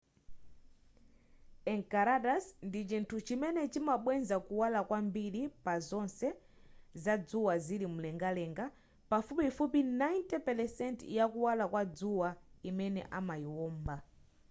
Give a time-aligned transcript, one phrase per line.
[1.73, 6.27] enceladus ndi chinthu chimene chimabweza kuwala kwambiri pazonse
[7.03, 8.65] zadzuwa zili mumlengalenga
[9.09, 12.29] pafupifupi 90 pelesenti ya kuwala kwa dzuwa
[12.69, 13.95] imene imayiwomba